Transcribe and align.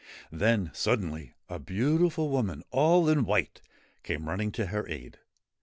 Then, 0.31 0.71
suddenly, 0.73 1.35
a 1.47 1.59
beautiful 1.59 2.29
woman 2.29 2.63
all 2.71 3.07
in 3.07 3.23
white 3.23 3.61
came 4.01 4.27
running 4.27 4.51
to 4.53 4.65
her 4.65 4.87
aid. 4.87 5.19